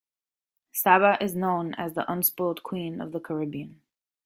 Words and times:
Saba 0.71 1.15
is 1.21 1.35
known 1.35 1.75
as 1.75 1.93
"The 1.93 2.11
Unspoiled 2.11 2.63
Queen" 2.63 2.99
of 3.01 3.11
the 3.11 3.19
Caribbean. 3.19 3.81